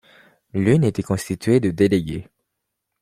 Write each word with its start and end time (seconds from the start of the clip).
L’une 0.55 0.83
était 0.83 1.03
constituée 1.03 1.59
de 1.59 1.69
délégués. 1.69 2.27